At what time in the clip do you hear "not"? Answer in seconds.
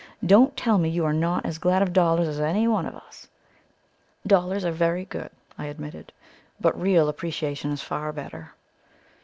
1.13-1.45